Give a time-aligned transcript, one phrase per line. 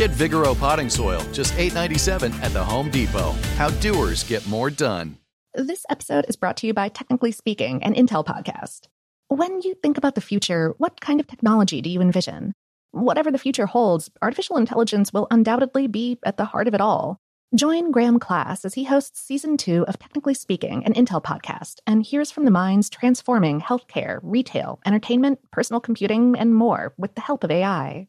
[0.00, 3.32] Get Vigoro potting soil, just $8.97 at the Home Depot.
[3.58, 5.18] How doers get more done.
[5.52, 8.86] This episode is brought to you by Technically Speaking, an Intel podcast.
[9.28, 12.54] When you think about the future, what kind of technology do you envision?
[12.92, 17.18] Whatever the future holds, artificial intelligence will undoubtedly be at the heart of it all.
[17.54, 22.02] Join Graham Class as he hosts season two of Technically Speaking, an Intel podcast, and
[22.02, 27.44] hears from the minds transforming healthcare, retail, entertainment, personal computing, and more with the help
[27.44, 28.08] of AI.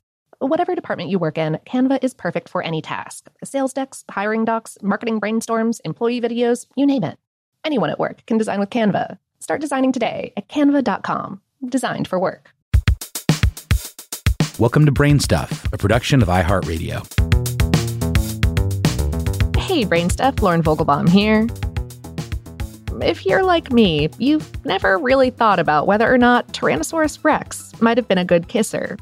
[0.43, 4.75] Whatever department you work in, Canva is perfect for any task sales decks, hiring docs,
[4.81, 7.19] marketing brainstorms, employee videos, you name it.
[7.63, 9.19] Anyone at work can design with Canva.
[9.39, 11.41] Start designing today at canva.com.
[11.69, 12.55] Designed for work.
[14.57, 17.05] Welcome to Brainstuff, a production of iHeartRadio.
[19.59, 21.47] Hey, Brainstuff, Lauren Vogelbaum here.
[22.99, 27.97] If you're like me, you've never really thought about whether or not Tyrannosaurus rex might
[27.97, 28.97] have been a good kisser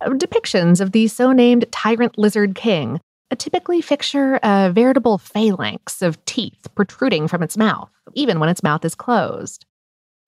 [0.00, 3.00] depictions of the so named tyrant lizard king
[3.36, 8.84] typically picture a veritable phalanx of teeth protruding from its mouth, even when its mouth
[8.84, 9.64] is closed.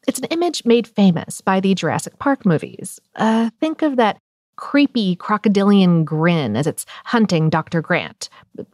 [0.07, 3.01] It's an image made famous by the Jurassic Park movies.
[3.17, 4.19] Uh, think of that
[4.57, 7.83] creepy crocodilian grin as it's hunting Dr.
[7.83, 8.29] Grant,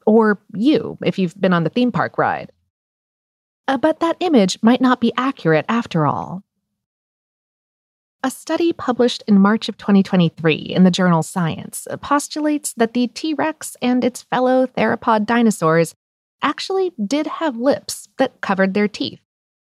[0.06, 2.52] or you if you've been on the theme park ride.
[3.66, 6.42] Uh, but that image might not be accurate after all.
[8.24, 13.34] A study published in March of 2023 in the journal Science postulates that the T
[13.34, 15.96] Rex and its fellow theropod dinosaurs
[16.40, 19.20] actually did have lips that covered their teeth,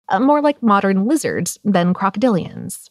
[0.09, 2.89] uh, more like modern lizards than crocodilians.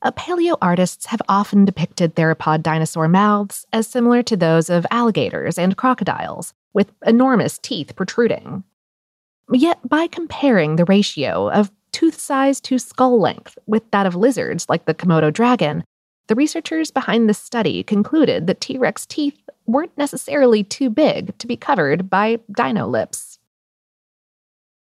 [0.00, 5.58] Uh, paleo artists have often depicted theropod dinosaur mouths as similar to those of alligators
[5.58, 8.64] and crocodiles, with enormous teeth protruding.
[9.52, 14.66] Yet, by comparing the ratio of tooth size to skull length with that of lizards
[14.68, 15.82] like the Komodo dragon,
[16.26, 21.46] the researchers behind this study concluded that T Rex teeth weren't necessarily too big to
[21.46, 23.38] be covered by dino lips.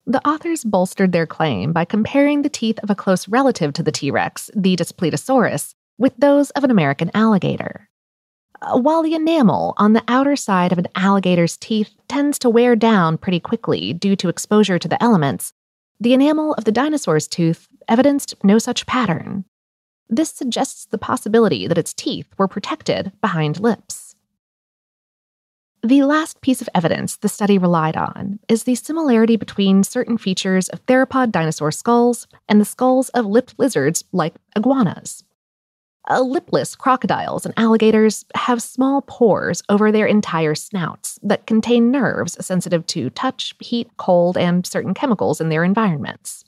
[0.08, 3.92] The authors bolstered their claim by comparing the teeth of a close relative to the
[3.92, 7.90] T Rex, the Daspletosaurus, with those of an American alligator.
[8.60, 12.76] Uh, while the enamel on the outer side of an alligator's teeth tends to wear
[12.76, 15.54] down pretty quickly due to exposure to the elements,
[16.00, 19.46] the enamel of the dinosaur's tooth evidenced no such pattern.
[20.10, 24.16] This suggests the possibility that its teeth were protected behind lips.
[25.84, 30.70] The last piece of evidence the study relied on is the similarity between certain features
[30.70, 35.24] of theropod dinosaur skulls and the skulls of lipped lizards like iguanas.
[36.10, 42.38] Uh, lipless crocodiles and alligators have small pores over their entire snouts that contain nerves
[42.46, 46.46] sensitive to touch, heat, cold, and certain chemicals in their environments.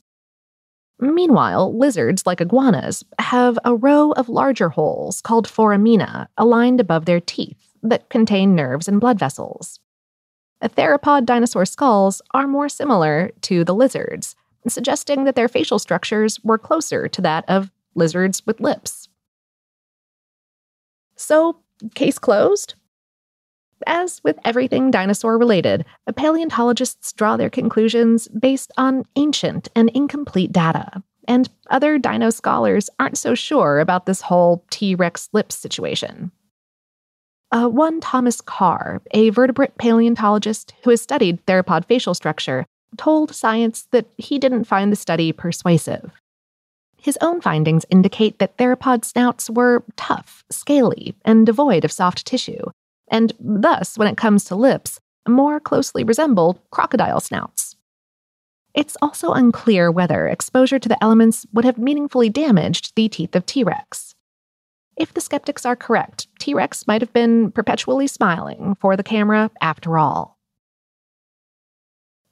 [0.98, 7.20] Meanwhile, lizards like iguanas have a row of larger holes called foramina aligned above their
[7.20, 9.80] teeth that contain nerves and blood vessels.
[10.64, 14.36] Theropod dinosaur skulls are more similar to the lizards,
[14.68, 19.09] suggesting that their facial structures were closer to that of lizards with lips.
[21.19, 21.57] So,
[21.95, 22.75] case closed?
[23.86, 25.86] As with everything dinosaur related,
[26.16, 33.18] paleontologists draw their conclusions based on ancient and incomplete data, and other dino scholars aren't
[33.18, 36.31] so sure about this whole T Rex lips situation.
[37.51, 42.66] Uh, one Thomas Carr, a vertebrate paleontologist who has studied theropod facial structure,
[42.98, 46.12] told science that he didn't find the study persuasive.
[47.01, 52.66] His own findings indicate that theropod snouts were tough, scaly, and devoid of soft tissue,
[53.07, 57.78] and thus, when it comes to lips, more closely resembled crocodile snouts.
[58.74, 63.45] It's also unclear whether exposure to the elements would have meaningfully damaged the teeth of
[63.45, 64.16] T Rex.
[64.95, 69.50] If the skeptics are correct, T Rex might have been perpetually smiling for the camera
[69.62, 70.38] after all.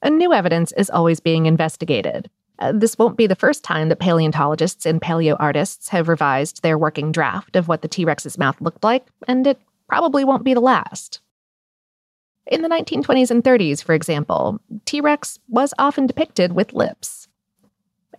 [0.01, 2.29] A new evidence is always being investigated.
[2.59, 6.77] Uh, this won't be the first time that paleontologists and paleo artists have revised their
[6.77, 10.53] working draft of what the T Rex's mouth looked like, and it probably won't be
[10.53, 11.21] the last.
[12.47, 17.27] In the 1920s and 30s, for example, T Rex was often depicted with lips.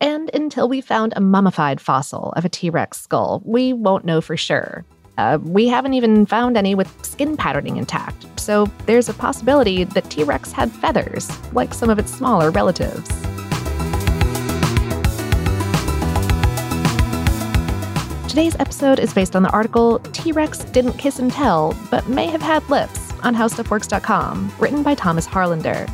[0.00, 4.20] And until we found a mummified fossil of a T Rex skull, we won't know
[4.20, 4.84] for sure.
[5.16, 10.08] Uh, we haven't even found any with skin patterning intact, so there's a possibility that
[10.10, 13.27] T Rex had feathers, like some of its smaller relatives.
[18.38, 22.26] Today's episode is based on the article T Rex Didn't Kiss and Tell, but May
[22.28, 25.88] Have Had Lips on HowStuffWorks.com, written by Thomas Harlander.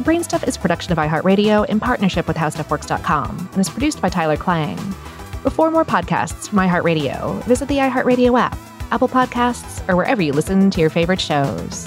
[0.00, 4.36] Brainstuff is a production of iHeartRadio in partnership with HowStuffWorks.com and is produced by Tyler
[4.36, 4.76] Klang.
[5.52, 8.58] For more podcasts from iHeartRadio, visit the iHeartRadio app,
[8.90, 11.86] Apple Podcasts, or wherever you listen to your favorite shows.